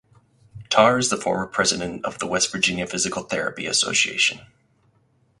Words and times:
Tarr 0.71 0.97
is 0.97 1.11
the 1.11 1.15
former 1.17 1.45
President 1.45 2.03
of 2.05 2.17
the 2.17 2.25
West 2.25 2.51
Virginia 2.51 2.87
Physical 2.87 3.21
Therapy 3.21 3.67
Association. 3.67 4.39